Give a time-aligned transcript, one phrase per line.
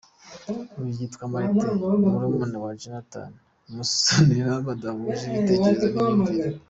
[0.77, 3.29] Uyu yitwa Martain ni murumuna wa Jonathan
[3.75, 6.59] Musonera badahuje ibitekerezo n’imyumvire.